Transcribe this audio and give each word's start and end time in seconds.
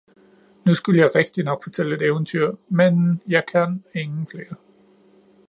Nu 0.65 0.73
skulle 0.73 1.01
jeg 1.01 1.15
rigtignok 1.15 1.63
fortælle 1.63 1.95
et 1.95 2.01
eventyr, 2.01 2.55
men 2.69 3.21
jeg 3.27 3.43
kan 3.53 3.83
ingen 3.93 4.27
flere 4.27 4.55